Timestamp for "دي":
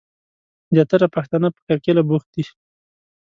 2.35-2.43